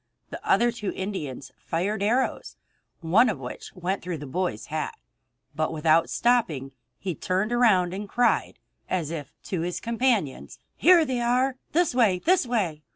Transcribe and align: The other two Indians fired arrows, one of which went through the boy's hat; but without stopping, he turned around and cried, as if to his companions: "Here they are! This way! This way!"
The 0.31 0.41
other 0.43 0.71
two 0.71 0.91
Indians 0.93 1.51
fired 1.59 2.01
arrows, 2.01 2.57
one 3.01 3.29
of 3.29 3.37
which 3.39 3.71
went 3.75 4.01
through 4.01 4.17
the 4.17 4.25
boy's 4.25 4.65
hat; 4.73 4.95
but 5.55 5.71
without 5.71 6.09
stopping, 6.09 6.71
he 6.97 7.13
turned 7.13 7.51
around 7.51 7.93
and 7.93 8.09
cried, 8.09 8.57
as 8.89 9.11
if 9.11 9.31
to 9.43 9.61
his 9.61 9.79
companions: 9.79 10.57
"Here 10.75 11.05
they 11.05 11.19
are! 11.21 11.55
This 11.73 11.93
way! 11.93 12.17
This 12.17 12.47
way!" 12.47 12.81